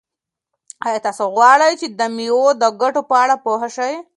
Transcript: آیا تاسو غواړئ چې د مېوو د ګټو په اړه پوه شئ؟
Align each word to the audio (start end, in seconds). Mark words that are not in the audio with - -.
آیا 0.85 0.99
تاسو 1.07 1.23
غواړئ 1.35 1.73
چې 1.81 1.87
د 1.99 2.01
مېوو 2.15 2.47
د 2.61 2.63
ګټو 2.81 3.01
په 3.09 3.15
اړه 3.23 3.35
پوه 3.43 3.67
شئ؟ 3.75 3.93